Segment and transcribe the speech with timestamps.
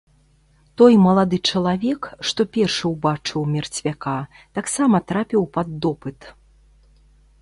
[0.81, 4.17] Той малады чалавек, што першы ўбачыў мерцвяка,
[4.59, 6.19] таксама трапіў пад допыт.